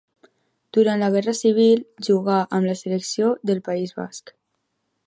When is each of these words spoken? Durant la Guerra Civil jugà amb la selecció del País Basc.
Durant 0.77 1.03
la 1.03 1.09
Guerra 1.15 1.35
Civil 1.41 1.85
jugà 2.09 2.39
amb 2.59 2.71
la 2.71 2.77
selecció 2.81 3.31
del 3.51 3.63
País 3.71 3.97
Basc. 4.01 4.35